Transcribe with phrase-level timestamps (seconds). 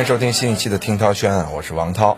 [0.00, 2.16] 欢迎收听新一期的听涛轩啊，我是王涛。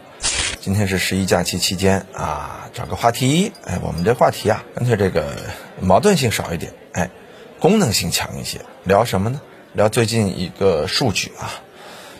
[0.61, 5.35] 今天是十一假期期间啊，找个话题，哎，我们这话题啊，干脆这个
[5.81, 7.11] 矛盾性少一点，哎，
[7.59, 8.61] 功能性强一些。
[8.85, 9.41] 聊什么呢？
[9.73, 11.59] 聊最近一个数据啊，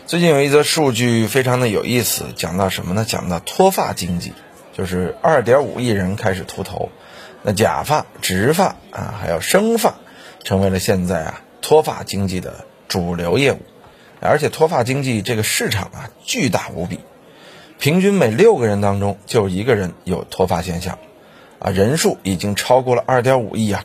[0.05, 3.05] 最近有一则数据非常的有意思，讲到什么呢？
[3.07, 4.33] 讲到脱发经济，
[4.73, 6.89] 就是二点五亿人开始秃头，
[7.41, 9.95] 那假发、植发啊，还有生发，
[10.43, 13.59] 成为了现在啊脱发经济的主流业务。
[14.25, 16.99] 而且脱发经济这个市场啊，巨大无比，
[17.79, 20.97] 平均每六个人当中就一个人有脱发现象，
[21.59, 23.83] 啊，人数已经超过了二点五亿啊，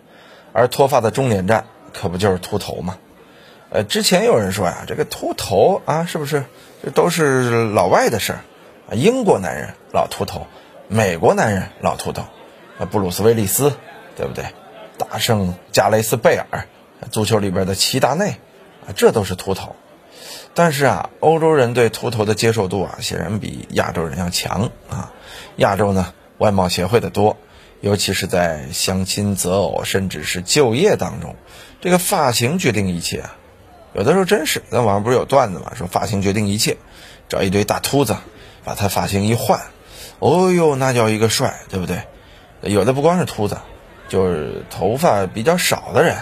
[0.52, 2.98] 而脱发的终点站可不就是秃头吗？
[3.70, 6.44] 呃，之前有人说呀，这个秃头啊，是不是
[6.84, 8.40] 这都是老外的事儿？
[8.88, 10.46] 啊，英国男人老秃头，
[10.86, 12.22] 美国男人老秃头，
[12.78, 13.72] 啊，布鲁斯威利斯，
[14.16, 14.46] 对不对？
[14.96, 16.66] 大圣加雷斯贝尔，
[17.10, 18.36] 足球里边的齐达内，
[18.86, 19.76] 啊，这都是秃头。
[20.58, 25.12] 但是啊，欧洲人对秃头的接受度啊，显然比亚洲人要强啊。
[25.54, 27.36] 亚洲呢，外貌协会的多，
[27.80, 31.36] 尤其是在相亲择偶，甚至是就业当中，
[31.80, 33.36] 这个发型决定一切啊。
[33.94, 36.76] 有的时候真是，咱网上不是有段子嘛，说发型决定一切，
[37.28, 38.16] 找一堆大秃子，
[38.64, 39.60] 把他发型一换，
[40.18, 42.02] 哦呦，那叫一个帅，对不对？
[42.62, 43.58] 有的不光是秃子，
[44.08, 46.16] 就是头发比较少的人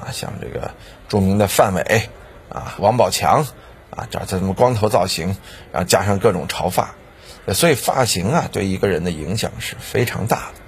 [0.00, 0.70] 啊，像这个
[1.06, 2.08] 著名的范伟
[2.48, 3.44] 啊，王宝强。
[3.96, 5.36] 啊，找这什么光头造型，
[5.72, 6.94] 然后加上各种潮发，
[7.52, 10.60] 所以发型啊对一个人的影响是非常大的。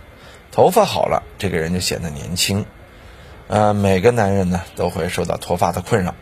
[0.53, 2.65] 头发好了，这个人就显得年轻。
[3.49, 6.15] 呃，每个男人呢都会受到脱发的困扰，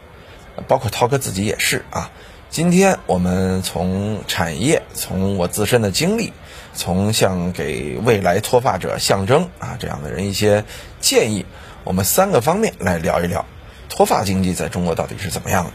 [0.67, 2.11] 包括涛哥自己也是啊。
[2.51, 6.33] 今天我们从产业，从我自身的经历，
[6.73, 10.65] 从像给未来脱发者象征啊这样的人一些
[11.01, 11.47] 建议，
[11.83, 13.45] 我们三个方面来聊一聊
[13.89, 15.71] 脱发经济在中国到底是怎么样的。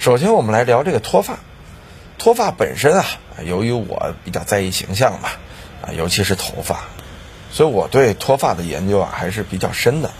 [0.00, 1.40] 首先，我们来聊这个脱发。
[2.16, 3.04] 脱发本身啊，
[3.44, 5.32] 由于我比较在意形象吧，
[5.82, 6.84] 啊，尤其是头发，
[7.52, 10.10] 所以我对脱发的研究啊还是比较深的。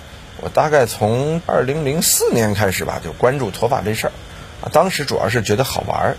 [0.42, 4.12] 我大概从二零零四年开始吧，就关注脱发这事儿。
[4.60, 6.16] 啊，当时主要是觉得好玩儿。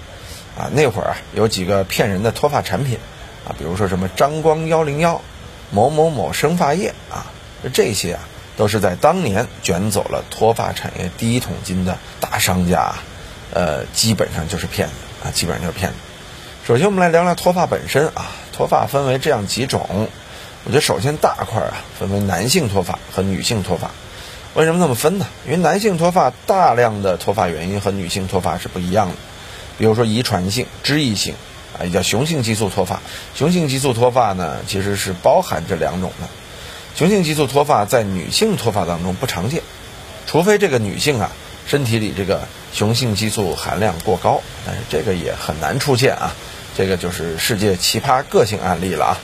[0.57, 2.97] 啊，那会儿啊，有几个骗人的脱发产品，
[3.47, 5.21] 啊，比如说什么张光幺零幺、
[5.69, 7.29] 某某某生发液啊，
[7.71, 8.21] 这些啊，
[8.57, 12.95] 都是在当年卷走了脱发产业第一桶金的大商家。
[13.53, 15.97] 呃，基本上就是骗子啊，基本上就是骗子。
[16.65, 18.31] 首先，我们来聊聊脱发本身啊。
[18.53, 20.07] 脱发分为这样几种，
[20.65, 23.89] 我觉得首先大块啊，分为男性脱发和女性脱发。
[24.53, 25.25] 为什么这么分呢？
[25.45, 29.15] 因为男性脱发大量的脱发原因和女性脱发是不一样的。
[29.79, 31.33] 比如说遗传性、脂溢性
[31.79, 33.01] 啊，也叫雄性激素脱发。
[33.33, 36.27] 雄性激素脱发呢，其实是包含这两种的。
[36.95, 39.63] 雄性激素脱发在女性脱发当中不常见，
[40.27, 41.31] 除非这个女性啊。
[41.67, 46.35] 身体里这个雄性激素含量过高，但是这个也很难出现啊，
[46.77, 49.17] 这个就是世界奇葩个性案例了啊。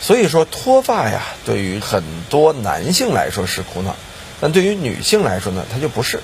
[0.00, 3.96] 所以说脱发呀，对于很多男性来说是苦恼，
[4.40, 6.20] 但对于女性来说呢，它就不是。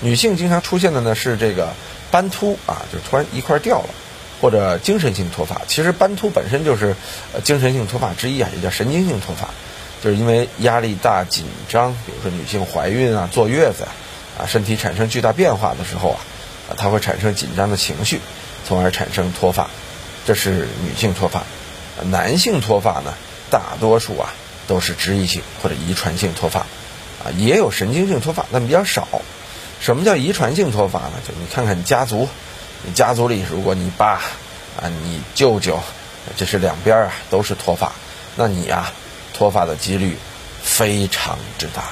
[0.00, 1.72] 女性经常出现的呢是这个
[2.10, 3.88] 斑秃啊，就突然一块掉了，
[4.40, 5.62] 或者精神性脱发。
[5.66, 6.94] 其实斑秃本身就是
[7.32, 9.48] 呃精神性脱发之一啊，也叫神经性脱发，
[10.02, 13.92] 就是因为压力大、紧张，比如说女性怀孕啊、坐月子啊。
[14.38, 16.20] 啊，身体产生巨大变化的时候啊，
[16.68, 18.20] 啊，它会产生紧张的情绪，
[18.66, 19.70] 从而产生脱发，
[20.26, 21.42] 这是女性脱发。
[22.02, 23.14] 男性脱发呢，
[23.50, 24.34] 大多数啊
[24.66, 29.06] 都是脂溢性或者遗传性脱发，啊，也有神经性脱发，但比较少。
[29.80, 31.12] 什么叫遗传性脱发呢？
[31.26, 32.28] 就你看看你家族，
[32.84, 34.22] 你家族里如果你爸
[34.76, 35.78] 啊、你舅舅，
[36.36, 37.92] 这是两边啊都是脱发，
[38.34, 38.90] 那你呀
[39.32, 40.16] 脱发的几率
[40.62, 41.84] 非常之大，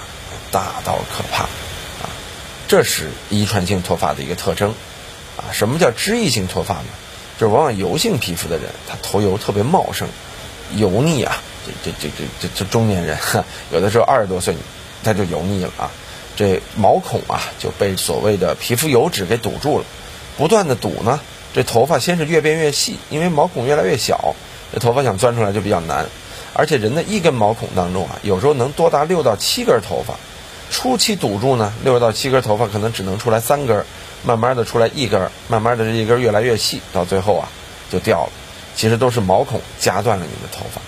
[0.51, 1.47] 大到可怕。
[2.73, 4.71] 这是遗传性脱发的一个特征，
[5.37, 6.85] 啊，什么叫脂溢性脱发呢？
[7.39, 10.09] 就是往往油性皮肤的人，他头油特别茂盛，
[10.77, 11.37] 油腻啊，
[11.67, 13.19] 这这这这这这中年人，
[13.73, 14.57] 有的时候二十多岁
[15.05, 15.91] 他就油腻了啊，
[16.35, 19.85] 这毛孔啊就被所谓的皮肤油脂给堵住了，
[20.39, 21.21] 不断的堵呢，
[21.53, 24.35] 这头发先是越变越细，因为毛孔越来越小，
[24.73, 26.07] 这头发想钻出来就比较难，
[26.55, 30.15] 而且人的一根毛孔当中啊，有时候能多达六到七根头发。
[30.73, 33.85] 初期堵住呢，六到七根头发可能只能出来三根，
[34.25, 37.49] 慢慢的出来一根，慢慢的这一根越来越细，到最后啊
[37.91, 38.33] 就掉了。
[38.75, 40.81] 其实都是毛孔夹断了你的头发，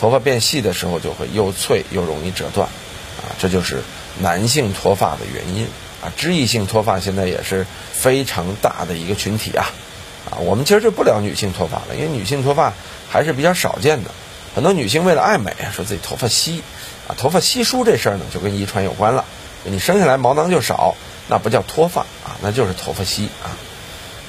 [0.00, 3.80] 头发变细的时候就会又脆又容易折断，啊，这就是
[4.20, 5.68] 男性脱发的原因
[6.02, 6.12] 啊。
[6.16, 9.70] 脂溢性脱发现在也是非常大的一个群体啊，
[10.32, 12.72] 啊，我们其实就不聊女性脱发了，因为女性脱发
[13.08, 14.10] 还是比较少见的。
[14.56, 16.64] 很多女性为了爱美，说自己头发稀。
[17.08, 19.24] 啊，头发稀疏这事儿呢，就跟遗传有关了。
[19.64, 20.94] 你生下来毛囊就少，
[21.26, 23.56] 那不叫脱发啊，那就是头发稀啊。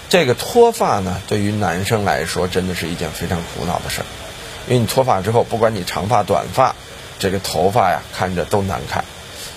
[0.10, 4.06] 这个脱发呢，对于男生来说真的是一件非常苦恼的事儿，
[4.68, 6.76] 因为你脱发之后，不管你长发短发，
[7.20, 9.06] 这个头发呀看着都难看。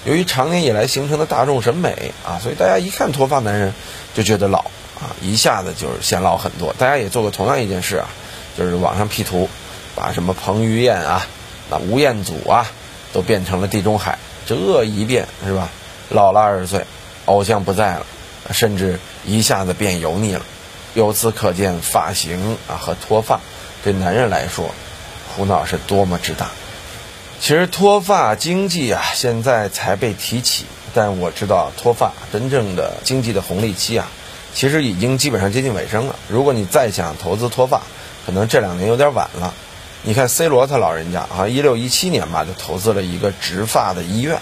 [0.04, 3.72] 由于长年以来形成的大众审美啊，所以大家一看脱发男人
[4.14, 4.58] 就觉得老
[5.00, 6.74] 啊，一下子就是显老很多。
[6.76, 8.08] 大家也做过同样一件事啊，
[8.58, 9.48] 就是网上 P 图，
[9.94, 11.26] 把什么彭于晏啊、
[11.70, 12.70] 那吴彦祖啊，
[13.12, 15.68] 都变成了地中海，这一变是吧？
[16.08, 16.84] 老了二十岁，
[17.24, 18.06] 偶像不在了，
[18.52, 20.42] 甚至一下子变油腻了。
[20.94, 23.40] 由此可见，发型啊和脱发
[23.82, 24.74] 对男人来说
[25.34, 26.50] 苦恼是多么之大。
[27.40, 34.08] 其实脱发经济啊，现在才被提起，但我知道脱发真正的经济的红利期啊，
[34.54, 36.16] 其实已经基本上接近尾声了。
[36.28, 37.82] 如果你再想投资脱发，
[38.26, 39.54] 可能这两年有点晚了。
[40.04, 44.40] 你看 C 罗他老人家啊，一六一七年吧就投资了一个植发的医院，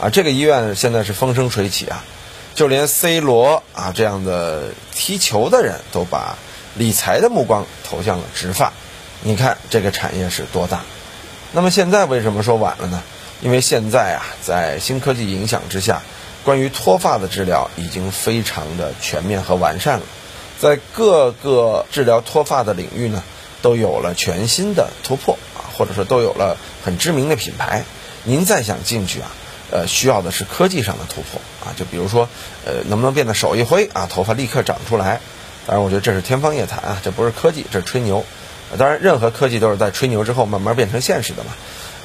[0.00, 2.02] 啊，这个医院现在是风生水起啊，
[2.54, 6.38] 就连 C 罗啊这样的踢球的人都把
[6.74, 8.72] 理财的目光投向了植发，
[9.22, 10.80] 你看这个产业是多大。
[11.52, 13.02] 那么现在为什么说晚了呢？
[13.42, 16.00] 因为现在啊，在新科技影响之下，
[16.42, 20.06] 关于脱发的治疗已经非常的全面和完善了，
[20.58, 23.22] 在各个治疗脱发的领域呢，
[23.62, 27.84] 都有了全新的突破啊，或者说都有了很知名的品牌。
[28.24, 29.30] 您再想进去啊，
[29.70, 32.28] 呃，需要的是科技上的突破啊，就比如说，
[32.66, 35.20] 呃，能不能变得手一挥啊，头发立刻长出来？
[35.66, 38.24] 当然，我觉得这是天方夜谭啊，这不是科技，这是吹牛。
[38.78, 41.52] 当然，任何科技都是在吹牛之后慢慢变成现实的嘛。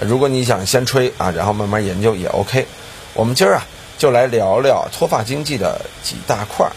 [0.02, 2.68] 如果你想先吹啊，然后慢慢研究也 OK。
[3.14, 3.66] 我们今儿啊
[3.98, 6.72] 就来聊聊脱发经济的几大块儿。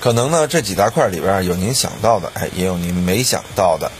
[0.00, 3.90] 可能呢这几大块里边有您想到的，哎，也有您没想到的。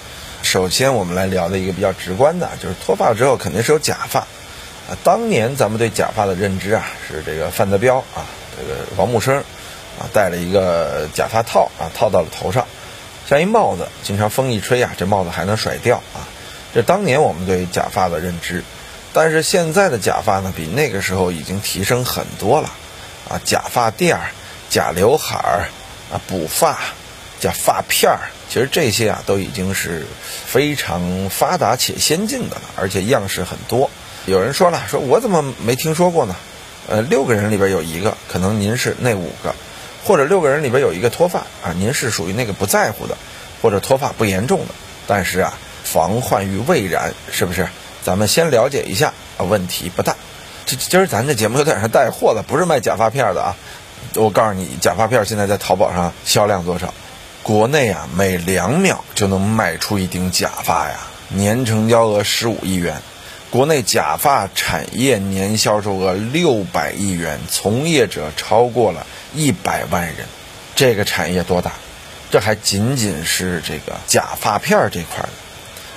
[0.47, 4.21] 首先我们来聊的一个比较直观的，就是脱发之后肯定是有假发。
[4.21, 8.23] 啊，当年咱们对假发的认知啊是这个范德彪啊，
[8.57, 9.39] 这个王木生
[9.99, 12.65] 啊戴了一个假发套啊套到了头上。
[13.29, 16.23] 像一帽子，经常风一吹啊，这帽子还能甩掉啊。
[16.73, 18.63] 这当年我们对假发的认知，
[19.13, 22.71] 但是现在的假发呢，比那个时候已经提升很多了
[23.29, 23.41] 啊。
[23.45, 24.31] 假发垫儿、
[24.71, 25.69] 假刘海儿
[26.13, 26.79] 啊、补发、
[27.53, 30.07] 发片儿，其实这些啊都已经是
[30.47, 33.91] 非常发达且先进的了，而且样式很多。
[34.27, 36.35] 有人说了，说我怎么没听说过呢？
[36.89, 39.55] 呃，六个人里边有一个，可能您是那五个。
[40.05, 43.19] 或者六个人里边有一个脱发啊，您是属于那个不在乎的，
[43.61, 44.67] 或者脱发不严重的，
[45.09, 47.67] 但是啊，防患于未然，是不是？
[48.05, 50.15] 咱们先了解一下啊，问题不大。
[50.65, 53.57] 这今儿咱这节目有点像带货的，不是卖假发片的啊。
[54.15, 56.95] 我告诉你，假发片现在在淘宝上销量多少？
[57.47, 60.97] 国内啊，每两秒就能卖出一顶假发呀，
[61.29, 63.01] 年成交额十五亿元。
[63.51, 70.27] 国内假发产业年销售额六百亿元，从业者超过了一百万人，
[70.75, 71.71] 这个产业多大？
[72.33, 75.29] 这还仅仅是这个假发片这块的。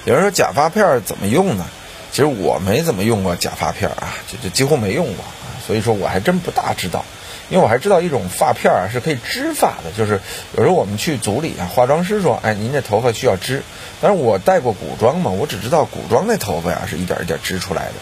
[0.05, 1.65] 有人说假发片怎么用呢？
[2.11, 5.25] 其实我没怎么用过假发片啊，就就几乎没用过，
[5.65, 7.03] 所以说我还真不大知道。
[7.49, 10.21] 因为我还知道一种发片啊是可以织发的，就是
[10.55, 13.63] 有时候我们去组里啊，化妆师说，哎，您这头发需要织。
[14.01, 17.93] 但是我戴过古装嘛，我只知道古装那头发呀是一点一点织出来的，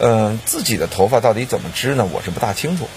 [0.00, 2.08] 嗯，自己的头发到底怎么织呢？
[2.10, 2.88] 我是不大清楚。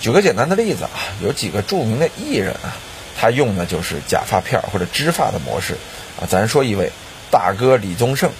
[0.00, 0.90] 举个简单的例子啊，
[1.22, 2.76] 有几个著名的艺人啊，
[3.16, 5.74] 他用的就是假发片或者织发的模式
[6.20, 6.26] 啊。
[6.28, 6.90] 咱说一位
[7.30, 8.32] 大哥李宗盛，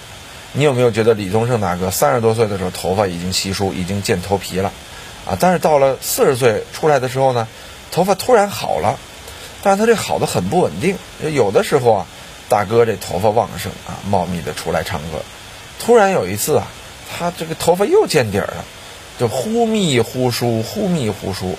[0.52, 4.72] 你有没有觉得李宗盛大哥三十多岁的时候头发已经稀疏，已经见头皮了？
[5.26, 7.48] 啊，但是到了四十岁出来的时候呢，
[7.90, 8.98] 头发突然好了，
[9.62, 10.98] 但是他这好的很不稳定。
[11.32, 12.06] 有的时候啊，
[12.48, 15.22] 大哥这头发旺盛啊，茂密的出来唱歌，
[15.78, 16.66] 突然有一次啊，
[17.10, 18.64] 他这个头发又见底儿了，
[19.18, 21.56] 就忽密忽疏，忽密忽疏。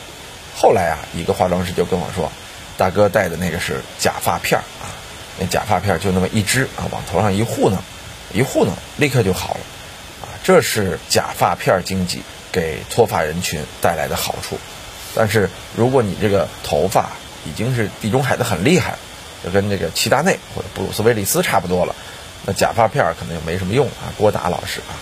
[0.55, 2.31] 后来啊，一个化妆师就跟我说，
[2.77, 4.93] 大哥戴的那个是假发片儿啊，
[5.39, 7.79] 那假发片儿就那么一支啊，往头上一糊弄，
[8.31, 9.59] 一糊弄，立刻就好了。
[10.21, 12.21] 啊，这是假发片儿经济。
[12.55, 14.57] 给脱发人群带来的好处，
[15.13, 17.09] 但是如果你这个头发
[17.45, 18.95] 已经是地中海的很厉害，
[19.43, 21.93] 就跟这个齐达内或者布鲁斯威利斯差不多了，
[22.45, 24.15] 那假发片可能就没什么用啊。
[24.17, 24.95] 郭达老师啊，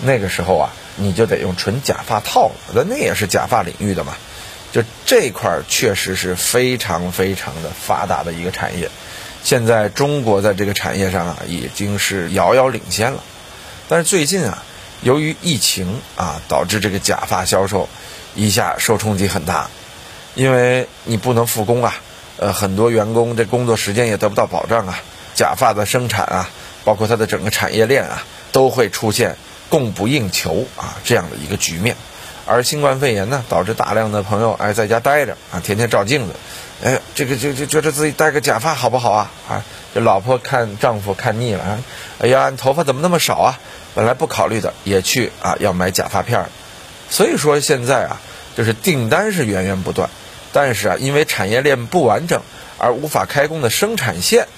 [0.00, 4.14] 那个时候啊，你就得用纯假发套了，那那也是假发领域的嘛。
[4.72, 8.88] 就这块确实是非常非常的发达的一个产业，
[9.42, 13.22] 现在中国在这个产业上啊已经是遥遥领先了，
[13.90, 14.64] 但是最近啊。
[15.02, 17.88] 由于疫情啊，导致这个假发销售
[18.34, 19.68] 一下受冲击很大，
[20.34, 21.94] 因为你不能复工啊，
[22.38, 24.98] 呃，很多员工这工作时间也得不到保障啊，
[25.34, 26.50] 假发的生产啊，
[26.84, 29.36] 包括它的整个产业链啊，都会出现
[29.68, 31.96] 供不应求啊这样的一个局面。
[32.46, 36.34] 而新冠肺炎呢，导致大量的朋友哎在家待着啊，天天照镜子，
[36.82, 39.30] 哎，这个就就觉得自己戴个假发好不好啊？
[39.48, 41.78] 啊，这老婆看丈夫看腻了啊，
[42.18, 43.58] 哎呀，你头发怎么那么少啊？
[43.94, 46.46] 本来不考虑的，也去啊要买假发片
[47.08, 48.20] 所以说现在啊，
[48.56, 50.10] 就是订单是源源不断，
[50.52, 52.42] 但是啊，因为产业链不完整
[52.78, 54.48] 而无法开工的生产线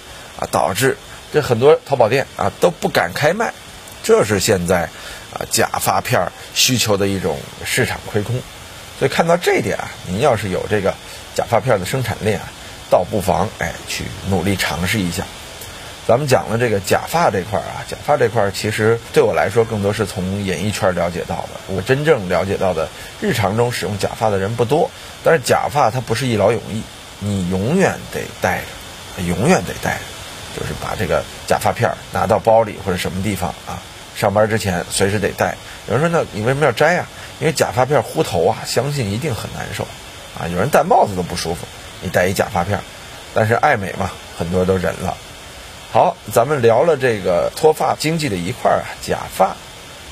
[0.41, 0.97] 啊，导致
[1.33, 3.53] 这很多淘宝店啊都不敢开卖，
[4.03, 4.89] 这是现在
[5.35, 8.41] 啊假发片需求的一种市场亏空。
[8.99, 10.95] 所以看到这一点啊，您要是有这个
[11.35, 12.49] 假发片的生产链啊，
[12.89, 15.25] 倒不妨哎去努力尝试一下。
[16.07, 21.49] 咱们讲了这个假发这块儿啊，假发这块儿其实对我来说更多是从演艺圈了解到的。
[21.67, 22.89] 我真正了解到的，
[23.21, 24.89] 日常中使用假发的人不多。
[25.25, 26.83] 但是假发它不是一劳永逸，
[27.19, 28.61] 你永远得戴
[29.17, 33.83] 着，永远得戴着，就是把这个假发片拿到包里或者什么地方啊，
[34.15, 35.57] 上班之前随时得戴。
[35.89, 37.07] 有人说，那你为什么要摘呀？
[37.41, 39.83] 因为假发片糊头啊，相信一定很难受
[40.39, 40.47] 啊。
[40.47, 41.67] 有人戴帽子都不舒服，
[42.01, 42.79] 你戴一假发片，
[43.35, 45.17] 但是爱美嘛，很多都忍了。
[45.93, 49.57] 好，咱们聊了这个脱发经济的一块啊，假发。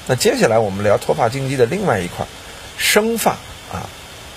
[0.06, 2.26] 那接下来我们聊脱发经济的另外一块，
[2.78, 3.32] 生发
[3.72, 3.88] 啊。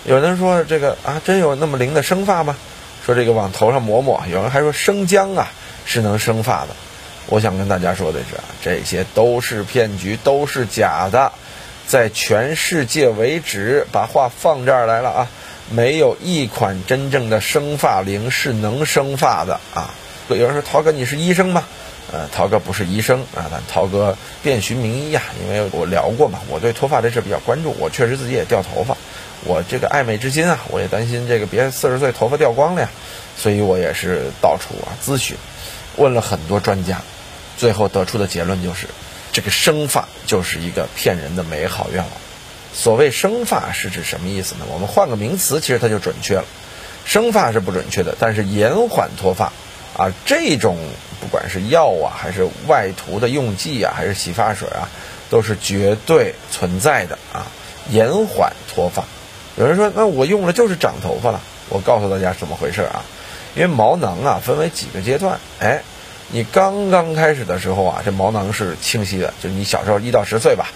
[0.06, 2.58] 有人说这个啊，真有那么灵的生发吗？
[3.06, 4.24] 说这个往头上抹抹。
[4.30, 5.48] 有人还说生姜啊
[5.86, 6.70] 是能生发的。
[7.28, 11.32] 我想跟大家说的是啊，这些都是骗局，都是假的。
[11.88, 15.28] 在全世界为止，把话放这儿来了啊，
[15.70, 19.94] 没有一款真正的生发灵是能生发的啊。
[20.36, 21.64] 有人说涛哥你是医生吗？
[22.12, 28.96] 呃，涛哥不是医生啊，但涛哥遍寻名医呀，因为我聊过嘛，我对脱发这事比较关注，我确实自己也掉头发，
[29.44, 32.90] 我这个爱美之心啊，我也担心这个别四十岁头发掉光了呀，
[33.38, 35.36] 所以我也是到处啊咨询，
[35.98, 37.02] 问了很多专家，
[37.58, 38.88] 最后得出的结论就是，
[39.34, 42.12] 这个生发就是一个骗人的美好愿望。
[42.74, 44.66] 所谓生发是指什么意思呢？
[44.72, 46.46] 我们换个名词，其实它就准确了。
[47.04, 49.52] 生发是不准确的，但是延缓脱发。
[49.98, 50.78] 啊，这种
[51.20, 54.88] 不管是药啊，还是外涂的用剂啊，还是洗发水啊，
[55.30, 57.48] 都是绝对存在的啊，
[57.90, 59.04] 延缓脱发。
[59.56, 61.42] 有人说，那我用了就是长头发了。
[61.70, 63.02] 我告诉大家怎么回事啊？
[63.56, 65.82] 因为毛囊啊分为几个阶段，哎，
[66.30, 70.68] 你刚刚开始的时候啊，这毛囊是清晰的，就你小时候一到十岁吧，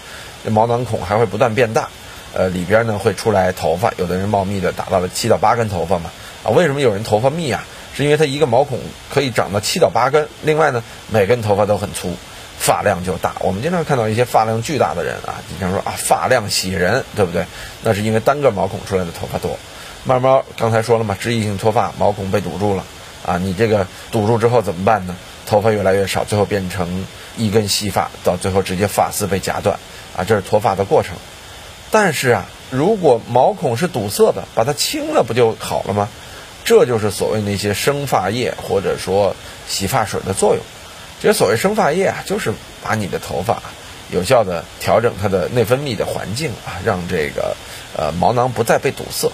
[0.44, 1.88] 这毛囊孔还会不断变大，
[2.34, 6.10] 呃，里边呢会出来头发，有的人茂密的达到了七到八根头发嘛。
[6.42, 7.64] 啊，为什么有人头发密啊？
[7.94, 8.78] 是因为它一个毛孔
[9.12, 12.16] 可以长到七到八根，另外呢，每根头发都很粗，
[12.58, 13.34] 发量就大。
[13.40, 17.44] 我们经常看到一些发量巨大的人啊，经常说啊发量喜人，对不对？
[17.82, 19.58] 那是因为单个毛孔出来的头发多。
[20.04, 22.84] 慢慢刚才说了嘛，脂溢性脱发，毛孔被堵住了
[23.24, 25.14] 啊，你这个堵住之后怎么办呢？
[25.46, 27.04] 头发越来越少，最后变成
[27.36, 29.78] 一根细发，到最后直接发丝被夹断
[30.16, 31.14] 啊，这是脱发的过程。
[31.90, 36.08] 但是啊，如果毛孔是堵塞的，把它清了不就好了吗？
[36.64, 39.34] 这就是所谓那些生发液或者说
[39.68, 40.62] 洗发水的作用。
[41.20, 42.52] 这些所谓生发液啊，就是
[42.82, 43.62] 把你的头发
[44.10, 47.56] 有效的调整它的内分泌的环境啊，让这个
[47.96, 49.30] 呃毛囊不再被堵塞。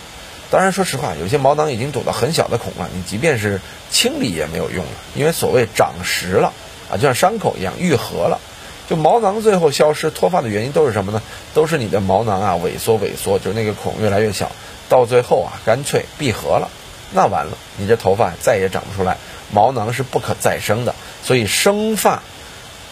[0.51, 6.53] 当然，说实话，有些毛囊已经堵到很小的孔了，你即便是清理也没有用了，因为所谓长实了
[6.91, 8.41] 啊，就像伤口一样愈合了。
[8.89, 11.21] 就毛囊最后消失脱发的原因都是什么呢？
[11.53, 14.51] 都是你的毛囊啊萎缩萎缩，就那个孔越来越小，
[14.89, 16.71] 到最后啊干脆闭合了。
[17.13, 19.17] 那完了，你这头发再也长不出来，
[19.53, 22.23] 毛囊是不可再生的，所以生发，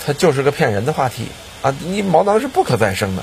[0.05, 1.29] 它就是个骗人的话题
[1.63, 1.75] 啊！
[1.85, 3.23] 你毛囊是不可再生的，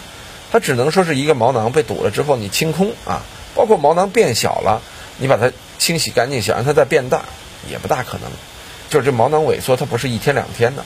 [0.52, 3.22] 它只能说是一个毛囊被堵了之后你清空啊，
[3.56, 4.82] 包括毛囊变小了，
[5.18, 7.24] 你把它清洗干净，想让它再变大
[7.70, 8.30] 也不大可能。
[8.90, 10.84] 就是这毛囊萎缩，它不是一天两天的，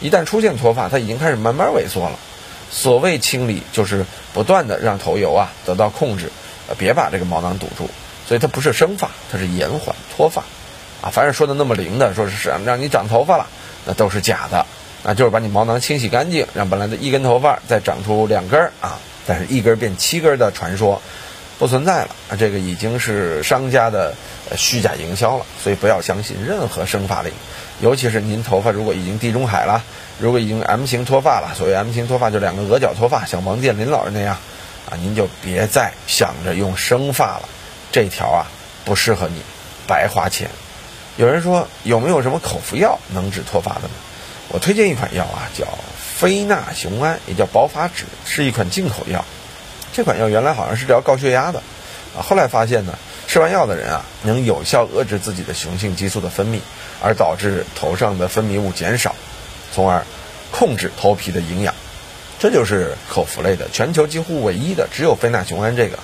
[0.00, 2.18] 一旦出现脱发，它已经开始慢慢萎缩了。
[2.70, 6.32] 所谓清理，就是不断的让头油啊得到控制，
[6.68, 7.90] 呃，别把这个毛囊堵住。
[8.30, 10.44] 所以它不是生发，它是延缓脱发，
[11.02, 13.48] 啊，凡是说的那么灵的，说是让让你长头发了，
[13.84, 14.64] 那都是假的，
[15.02, 21.02] 那就是把你毛囊清洗干净，让本来的一根头发再长出两根儿啊，但是一根变七根的传说
[21.58, 24.14] 不存在了，啊，这个已经是商家的
[24.56, 27.32] 虚假营销了，所以不要相信任何生发灵，
[27.80, 29.82] 尤其是您头发如果已经地中海了，
[30.20, 34.36] 如果已经 M 型脱发了，所谓 M 型脱发就两个额角脱发，像王健林老师那样，
[34.88, 37.48] 啊，您就别再想着用生发了。
[37.92, 38.46] 这条啊
[38.84, 39.42] 不适合你，
[39.86, 40.50] 白花钱。
[41.16, 43.90] 有人说有没有什么口服药能治脱发的呢？
[44.48, 45.66] 我推荐一款药啊，叫
[45.98, 49.24] 非那雄胺，也叫保发脂，是一款进口药。
[49.92, 51.62] 这款药原来好像是治疗高血压的，
[52.16, 56.60] 啊，后来发现呢，吃完药的人啊，能有效遏制自己的雄性激素的分泌，
[57.02, 59.14] 而导致头上的分泌物减少，
[59.72, 60.04] 从而
[60.50, 61.74] 控制头皮的营养。
[62.38, 65.98] 这就是口服类的，全球几乎唯一的，只有非那雄胺这个，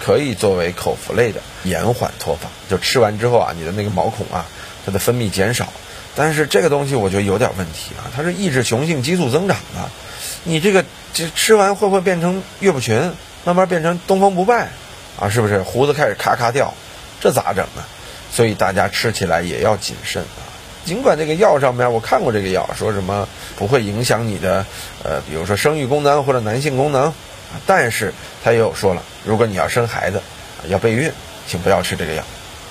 [0.00, 2.48] 可以作为口服类的延缓脱发。
[2.68, 4.46] 就吃完之后啊，你的那个毛孔啊，
[4.86, 5.72] 它的分泌减少。
[6.16, 9.90] 但是这个东西我觉得有点问题啊，它是抑制雄性激素增长的。
[10.44, 13.12] 你这个这吃完会不会变成岳不群，
[13.44, 14.68] 慢慢变成东方不败
[15.18, 15.28] 啊？
[15.28, 16.72] 是不是胡子开始咔咔掉？
[17.20, 17.82] 这咋整呢？
[18.30, 20.42] 所以大家吃起来也要谨慎啊。
[20.84, 23.26] 尽管这个药上面我看过这个药，说什么
[23.56, 24.66] 不会影响你的
[25.02, 27.14] 呃，比如说生育功能或者男性功能，
[27.64, 28.12] 但是
[28.42, 30.20] 他也有说了，如果你要生孩子，
[30.68, 31.10] 要备孕，
[31.46, 32.22] 请不要吃这个药。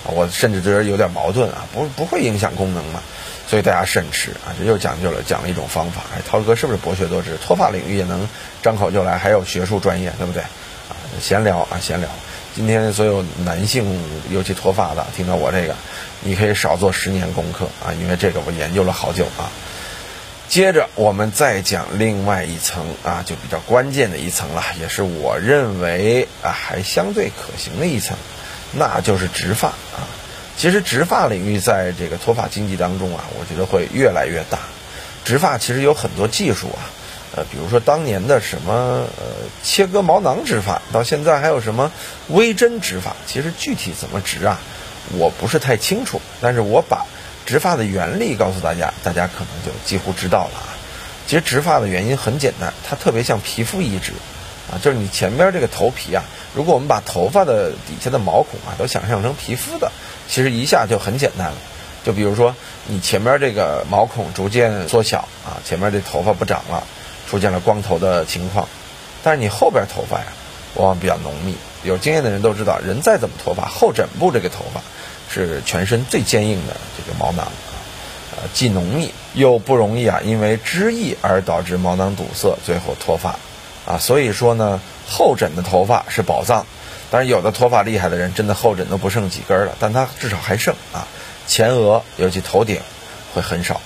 [0.05, 3.01] 我甚至觉得有点矛盾啊，不不会影响功能嘛。
[3.45, 4.55] 所以大家慎吃啊！
[4.57, 6.01] 这又讲究了，讲了一种方法。
[6.15, 7.37] 哎，涛哥是不是博学多知？
[7.37, 8.27] 脱发领域也能
[8.61, 10.41] 张口就来，还有学术专业，对不对？
[10.41, 12.09] 啊，闲聊啊，闲聊。
[12.55, 15.75] 今天所有男性，尤其脱发的，听到我这个，
[16.21, 19.51] 你可以少做十年功课啊，因为这个我研究了好久啊。
[20.49, 28.15] 接着我们再讲另外一层啊，就比较关键的一层了，也是我认为啊还相对可行的一层，
[28.71, 30.05] 那就是植发啊。
[30.55, 34.59] 其实植发领域在这个脱发经济当中啊，我觉得会越来越大。
[35.25, 36.85] 植发其实有很多技术啊，
[37.35, 38.73] 呃，比如说当年的什么
[39.17, 39.23] 呃
[39.63, 41.91] 切割毛囊植发，到现在还有什么
[42.27, 43.15] 微针植发。
[43.25, 44.59] 其实具体怎么植啊，
[45.17, 46.21] 我不是太清楚。
[46.39, 47.07] 但是我把
[47.45, 50.73] 植发的原理告诉大家，大家可能就几乎知道了啊。
[51.27, 54.11] 其实植发的原因很简单，它特别像皮肤移植
[54.71, 56.23] 啊，就是你前边这个头皮啊，
[56.53, 59.91] 如果我们把头发的底下的毛孔啊都想象成皮肤的。
[60.27, 61.57] 其实一下就很简单了，
[62.05, 62.55] 就比如说
[62.87, 66.83] 你前面这个毛孔逐渐缩小啊，前面这头发不长了，
[67.29, 68.67] 出现了光头的情况。
[69.21, 70.25] 但是你后边头发呀，
[70.75, 71.55] 往往比较浓密。
[71.83, 74.81] 有经验的人都知道，人再怎么脱发，后枕部这个头发
[75.33, 77.73] 是全身最坚硬的这个毛囊啊，
[78.37, 83.35] 呃，既浓密又不容易啊，因为脂溢而导致毛囊堵塞，最后脱发
[83.85, 83.97] 啊。
[83.97, 86.65] 所以说呢，后枕的头发是宝藏。
[87.09, 91.07] 但是有的脱发厉害的人，真的后枕都不剩几根了，但他至少还剩啊。
[91.45, 92.79] 前额尤其头顶
[93.35, 93.81] 会很少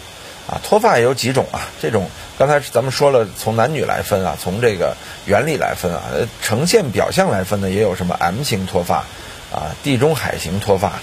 [0.49, 0.61] 啊。
[0.63, 6.03] 脱发也有几种啊，这种刚才咱们说了，从男女来分啊，从这个原理来分啊，
[6.41, 9.03] 呈现表象来分呢，也有什么 M 型脱发
[9.51, 10.93] 啊，地中海型脱发，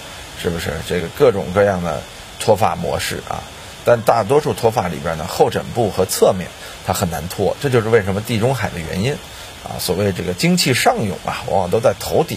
[0.44, 0.72] 是不是？
[0.87, 2.02] 这个各种各样的
[2.38, 3.40] 脱发模式啊。
[3.87, 6.48] 但大多数脱发里边呢，后枕部和侧面
[6.87, 9.16] 它很难脱，这就是为什么地中海的原因。
[9.64, 12.37] 啊，所谓这个精气上涌啊，往往都在头顶，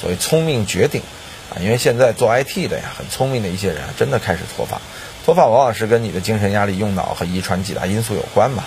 [0.00, 1.02] 所谓聪明绝顶
[1.50, 1.58] 啊。
[1.60, 4.80] 因为现在做 IT 的呀，很聪明的一些人真的开始脱发，
[5.24, 8.62] 脱发往往是跟你的精神压力、用脑和遗传几大因素有关嘛。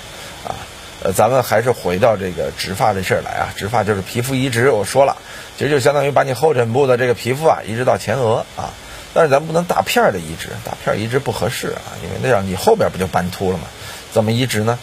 [1.04, 3.54] 呃，咱们还是回到这个植发这事儿来啊。
[3.58, 5.18] 植发就是皮肤移植，我说了，
[5.58, 8.72] 其实就相当于把你后枕部的这个皮肤啊移植到前额啊。
[9.14, 13.66] 但是咱不能大片儿的移植，大片儿移植不合适啊，因为那样你后边不就斑秃了吗？
[14.14, 14.80] 怎么移植呢？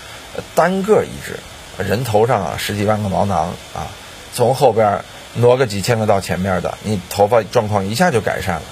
[0.54, 1.38] 单个移植。
[1.82, 3.86] 人头上啊十几万个毛囊啊，
[4.34, 5.04] 从后边
[5.34, 8.62] 挪个几千个到前面的，你头发状况一下就改善了。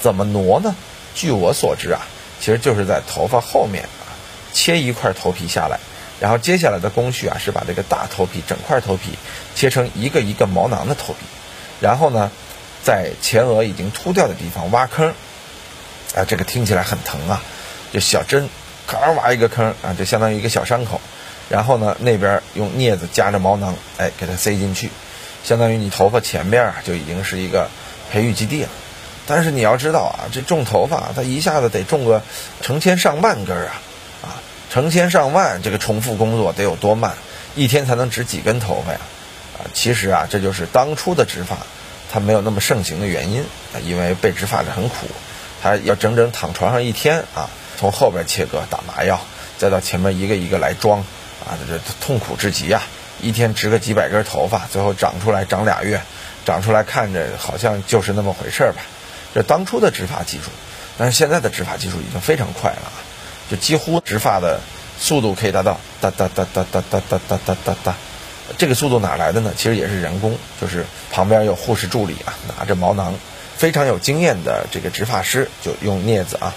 [0.00, 0.74] 怎么挪呢？
[1.14, 2.00] 据我所知啊，
[2.40, 4.08] 其实就是在头发后面啊
[4.54, 5.78] 切一块头皮下来，
[6.20, 9.10] 然后接下来的工序啊是把这个大头皮整块头皮
[9.54, 11.20] 切成一个一个毛囊的头皮，
[11.80, 12.30] 然后呢
[12.82, 15.14] 在前额已经秃掉的地方挖坑，
[16.14, 17.42] 啊这个听起来很疼啊，
[17.92, 18.48] 就小针
[18.86, 21.00] 咔挖一个坑啊，就相当于一个小伤口。
[21.50, 24.88] 然后呢，那边用镊子夹着毛囊，哎，给它塞进去，
[25.44, 27.68] 相当于你头发前边啊就已经是一个
[28.10, 28.70] 培育基地了。
[29.26, 32.22] 但是你要知道啊，这种头发它一下子得种个
[32.62, 33.80] 成千上万根，啊，
[34.74, 37.14] 成千上万，这个重复工作得有多慢？
[37.54, 38.98] 一天才能植几根头发呀？
[39.56, 41.58] 啊，其实啊，这就是当初的植发
[42.12, 43.44] 它没有那么盛行的原因，
[43.84, 45.06] 因为被植发的很苦，
[45.62, 49.20] 它要整整躺床上一天啊，从后边切割打麻药，
[49.58, 51.04] 再到前面一个一个来装。
[51.46, 52.82] 啊，这痛苦至极啊！
[53.20, 56.00] 一天植个几百根头发，最后长出来长俩月，
[56.44, 58.80] 长出来看着好像就是那么回事儿吧。
[59.34, 60.50] 这当初的植发技术，
[60.98, 63.03] 但是现在的植发技术已经非常快了啊！
[63.50, 64.60] 就几乎植发的
[64.98, 67.94] 速度可以达到哒哒哒哒哒哒哒哒哒哒哒。
[68.58, 69.52] 这个速度哪来的呢？
[69.56, 73.14] 其实也是人工，就是旁边有护士助理啊，拿着毛囊，
[73.56, 76.54] 非常有经验的这个植发师就用镊子啊，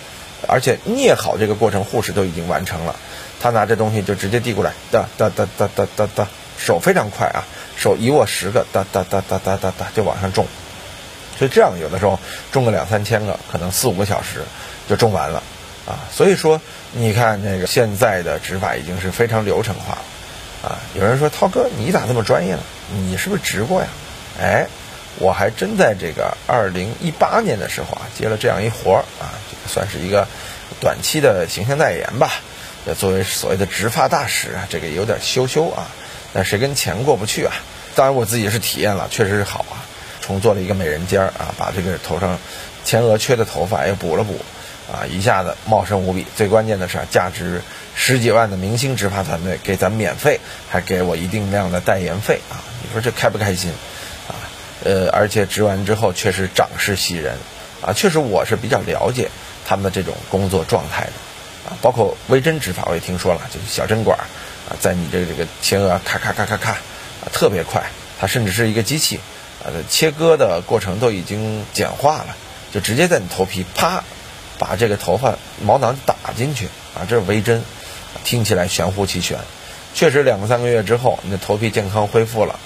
[0.47, 2.95] 而且镊好这个过程，护士都已经完成了。
[3.39, 7.45] 他拿着东西就直接递过来，哒哒哒哒哒哒哒，手非常快啊，
[7.77, 10.45] 手一握十个，哒哒哒哒哒哒哒就往上种，
[11.39, 12.19] 所以这样有的时候
[12.51, 14.43] 种个两三千个，可能四五个小时
[14.89, 15.41] 就种完了
[15.87, 16.05] 啊。
[16.11, 20.79] 所以说，你看那个现在的植发已经是非常流程化了啊。
[20.93, 22.61] 有人说涛哥你咋这么专业呢？
[22.91, 23.87] 你是不是植过呀？
[24.39, 24.67] 哎，
[25.17, 30.27] 我还真在这个二零一八年的时候啊接了这样一活儿啊，这个算是一个
[30.79, 32.31] 短期的形象代言吧。
[32.97, 35.87] 作为所谓的植发大使啊，这个有点羞羞啊，
[36.33, 37.53] 但谁跟钱过不去啊？
[37.95, 39.83] 当然我自己是体验了，确实是好啊，
[40.21, 42.39] 重做了一个美人尖儿啊，把这个头上
[42.85, 44.39] 前额缺的头发也补了补，
[44.91, 46.25] 啊，一下子茂盛无比。
[46.35, 47.61] 最关键的是，价值
[47.93, 52.63] 十几万的明星植发团队给咱免费，还给我一定量的代言费啊！
[52.81, 53.71] 你说这开不开心？
[54.27, 54.31] 啊，
[54.85, 57.37] 呃，而且植完之后确实长势喜人，
[57.81, 59.29] 啊，确实我是比较了解
[59.65, 61.11] 他们的这种工作状态的。
[61.69, 67.83] 啊，包括微针植发，我也听说了，就是小针管啊，在你这这个前额咔咔咔咔咔，啊，特别快，
[68.21, 69.19] 它甚至是一个机器，
[69.65, 72.37] 呃，切割的过程都已经简化了，
[72.73, 74.05] 就直接在你头皮啪，
[74.57, 76.65] 把这个头发毛囊打进去，
[76.95, 77.63] 啊，这是微针，
[78.23, 79.39] 听起来玄乎其玄，
[79.93, 82.59] 确实两个三个月之后，你的头皮健康恢复了，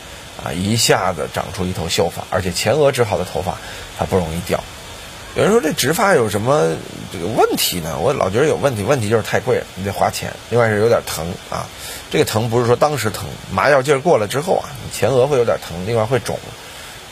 [0.43, 3.57] 啊，一下子长出一头秀发，而且前额植好的头发
[3.97, 4.63] 它不容易掉。
[5.33, 6.73] 有人说这植发有什么
[7.13, 7.97] 这个问题呢？
[7.99, 10.33] 我老觉得有问题，问题就是太贵了，你得花钱。
[10.49, 11.65] 另外是有点疼啊，
[12.09, 16.37] 这个疼不是说当时疼，麻药劲儿过了之后啊，你前额会有点疼，另外会肿，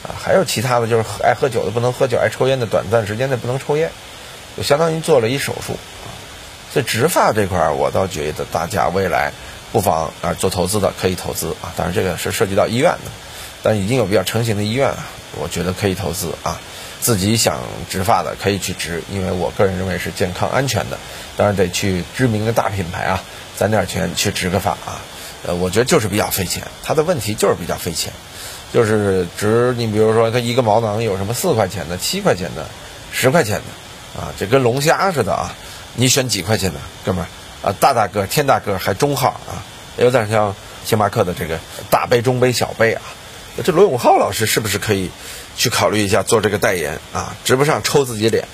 [0.04, 3.89] 啊，还有其他的就是爱喝酒的不能喝酒，爱抽烟的短暂时间内不能抽烟，
[4.60, 5.72] 就相当于做了一手术
[6.04, 6.12] 啊。
[6.74, 9.32] 所以植发这块儿，我倒觉得大家未来
[9.72, 13.12] 不妨啊做投资的可以投资啊，当然这个是涉及到医院的，
[13.63, 15.08] 但已经有比较成型的医院啊，
[15.39, 16.60] 我觉得可以投资啊。
[17.00, 20.98] 自己想植发的可以去植，因为我个人认为是健康安全的。
[21.38, 23.24] 当然得去知名的大品牌啊，
[23.56, 25.00] 攒点钱去植个发啊。
[25.48, 28.12] 呃，我觉得就是比较费钱，它的问题就是比较费钱，
[28.74, 32.65] 就是植你比如说它一个毛囊有什么四块钱的、七块钱的、
[33.13, 33.63] 十块钱的
[34.20, 35.56] 啊，这跟龙虾似的啊。
[35.96, 37.28] 你选几块钱的，哥们儿
[37.68, 39.64] 啊，大大个、天大个还中号啊，
[39.98, 40.56] 有点像
[40.86, 43.02] 星巴克的这个大杯、中杯、小杯啊。
[43.64, 45.10] 这罗永浩老师是不是可以
[45.58, 47.36] 去考虑一下做这个代言啊？
[47.44, 48.48] 直播上抽自己脸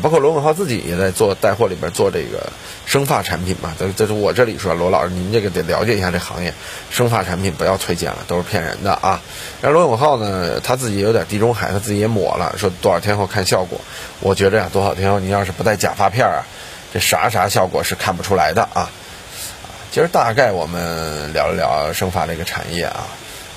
[0.00, 2.52] 包括罗永浩自己也在做带货里边做这个
[2.86, 3.74] 生发产品嘛。
[3.78, 6.54] 这这是我这里说，罗老师您这个得了解一下这行业，
[6.90, 9.20] 生发产品不要推荐了，都是骗人的啊。
[9.60, 13.80] 然后罗永浩呢，他自己有点地中海，他自己也抹了，说多少天后看效果。
[14.20, 16.46] 我觉着呀，多少天后你要是不戴假发片啊，
[16.94, 18.88] 这啥啥效果是看不出来的啊。
[19.90, 23.06] 今儿大概我们聊一聊生发这个产业啊。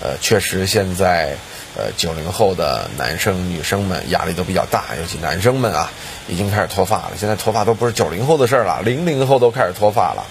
[0.02, 1.38] 呃，确实，现在
[1.78, 5.92] 呃九零后的男生女生们压力都比较大，尤其男生们啊，
[6.28, 7.12] 已经开始脱发了。
[7.20, 10.26] 现在脱发都不是九零后的事儿了，零零后都开始脱发了。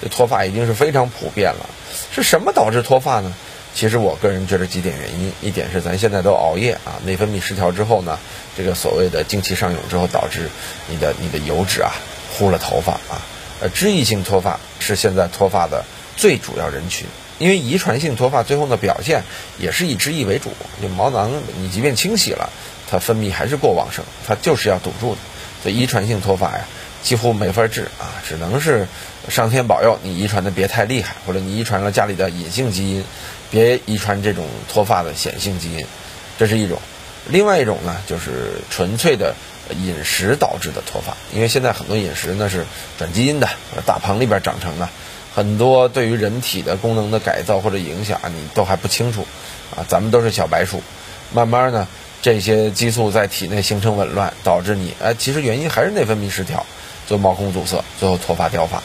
[0.00, 1.66] 这脱发已经是非常普遍了。
[2.12, 3.34] 是什么导致脱发呢？
[3.74, 8.18] 其实我个人觉得几点原因：一点是咱现在都熬夜啊，内分泌失调之后呢，
[8.56, 10.48] 这个所谓的精气上涌之后，导致
[10.88, 11.92] 你的你的油脂啊
[12.32, 13.22] 糊了头发啊。
[13.60, 15.84] 呃，脂溢性脱发是现在脱发的
[16.16, 17.06] 最主要人群。
[17.38, 19.22] 因为遗传性脱发最后的表现
[19.58, 20.50] 也是以脂溢为主，
[20.82, 22.50] 就毛囊你即便清洗了，
[22.90, 25.20] 它分泌还是过旺盛，它就是要堵住的。
[25.62, 26.64] 所以遗传性脱发呀，
[27.02, 28.86] 几乎没法治啊，只能是
[29.28, 33.04] 上天保佑你遗传的别太厉害，或者你遗传了家里的隐性基因，
[33.50, 35.86] 别遗传这种脱发的显性基因，
[36.38, 36.80] 这是一种。
[37.28, 39.34] 另外一种呢，就是纯粹的
[39.70, 42.64] 饮食导致的脱发，因为现在很多饮食呢是
[42.96, 43.48] 转基因的，
[43.84, 44.88] 大棚里边长成的。
[45.38, 49.24] 很多对于人体的功能的改造或者影响，你都还不清楚，
[49.70, 50.82] 啊，咱们都是小白鼠，
[51.32, 51.86] 慢慢呢，
[52.20, 56.66] 这些激素在体内形成紊乱，导致你，哎，其实原因还是内分泌失调，
[57.06, 58.78] 就毛孔阻塞，最后脱发掉发，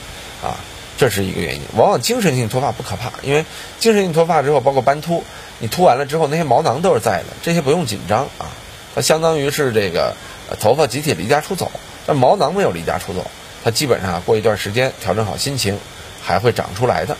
[0.48, 0.58] 啊，
[0.96, 1.62] 这是一个原因。
[1.76, 3.46] 往往精神性脱发不可怕，因为
[3.80, 5.24] 精神性脱发之后，包括斑秃，
[5.58, 8.46] 你秃完了之后，那些毛囊都是在的，这些不用紧张啊，
[8.94, 10.16] 它相当于是这个
[10.60, 11.72] 头发集体离家出走，
[12.06, 13.26] 但毛囊没有离家出走，
[13.64, 15.80] 它基本上过一段时间调整好心情。
[16.24, 17.18] 还会长出来的，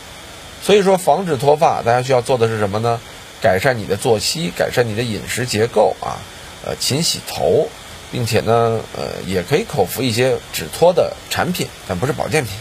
[0.62, 2.98] 所以说防止脱发，大家需要做的是什么呢？
[3.42, 6.16] 改善你的作息，改善你的饮食结构啊，
[6.64, 7.68] 呃，勤洗头，
[8.10, 12.54] 并且呢，呃，也可以口服一些止脱的产品，但不是保健品。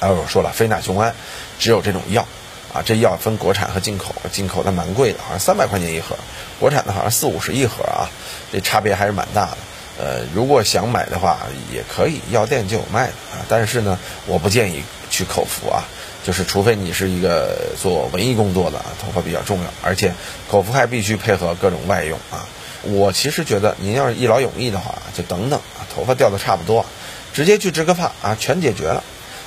[0.00, 1.14] 哎，我说了，非那雄胺
[1.58, 2.26] 只有这种药
[2.72, 6.16] 啊，这药分国产和进口，进口的蛮贵的，好像三百块钱一盒，
[6.58, 8.08] 国产的好像四五十一盒啊，
[8.50, 9.56] 这差别还是蛮大的。
[9.98, 13.44] 呃，如果想买的话，也可以，药店就有卖的啊。
[13.50, 15.84] 但是呢，我不建议去口服啊，
[16.24, 20.14] 就是除非你是一个做文艺工作的啊，头发比较重要，而且
[20.50, 22.46] 口服还必须配合各种外用啊。
[22.82, 26.86] 我其实觉得，您要是一劳永逸的话，就等等啊，头发掉的差不多，
[27.34, 29.04] 直接去植个发啊，全解决了。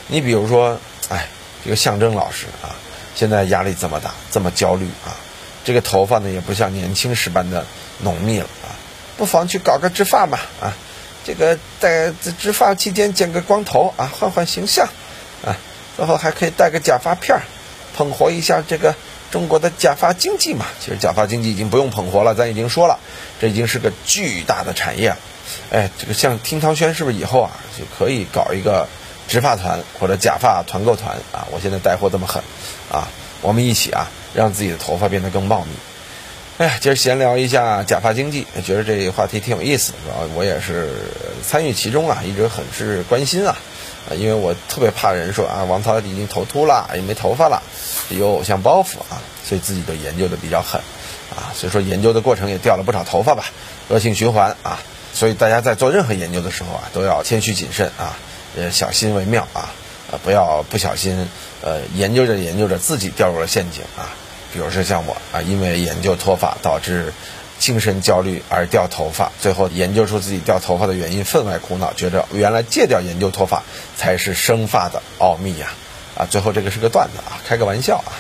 [0.08, 1.28] 你比如说，哎，
[1.64, 2.76] 这个象征老师啊，
[3.16, 5.18] 现在压力这么大，这么焦虑啊，
[5.64, 7.66] 这个头发呢也不像年轻时般的
[8.02, 8.70] 浓密了啊。
[9.18, 10.74] 不妨去搞个植发嘛啊，
[11.24, 14.88] 这个在植发期间剪个光头啊，换换形象，
[15.96, 17.42] 最后还可以戴个假发片儿，
[17.96, 18.96] 捧活一下这个
[19.32, 20.66] 中国的假发经济嘛。
[20.80, 23.00] 其实假发经济已经不用捧活了，咱已经说了，
[23.40, 25.16] 这已经是个巨大的产业。
[25.72, 28.88] 哎，这个像听涛轩是不是以后啊就可以搞一个
[29.28, 31.48] 植发团或者假发团购团啊？
[31.52, 32.42] 我现在带货这么狠
[32.92, 33.08] 啊，
[33.42, 35.72] 我们一起啊让自己的头发变得更茂密。
[36.58, 40.90] 哎呀，今儿闲聊一下假发经济，觉得这个话题挺有意思，主要我也是
[41.46, 43.58] 参与其中啊，一直很是关心啊。
[44.10, 47.64] 啊，因为我特别怕人说啊，王涛已经头秃了，也没头发了，
[48.10, 50.82] 有偶像包袱啊，所以自己都研究的比较狠
[51.36, 53.46] 啊，所以说研究的过程也掉了不少头发吧，
[53.90, 54.80] 恶性循环啊，
[55.14, 58.18] 所以大家在做任何研究的时候啊，都要谦虚谨慎啊，
[58.58, 59.72] 呃，小心为妙啊，
[60.12, 61.30] 啊，不要不小心
[61.62, 64.12] 呃研究着研究着自己掉入了陷阱啊，
[64.54, 67.14] 比如说像我啊，因为研究脱发导致。
[67.64, 73.64] 精神焦虑而掉头发，最后研究出自己掉头发的原因，分外苦恼，觉着原来戒掉研究脱发
[73.96, 75.70] 才是生发的奥秘呀！
[76.18, 78.12] 啊，最后这个是个段子啊，开个玩笑啊。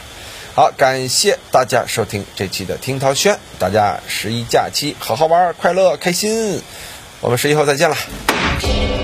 [0.55, 6.61] 好，感谢大家收听这期的听涛轩，大家十一假期好好玩，快乐开心，
[7.19, 9.02] 我们十一号再见了。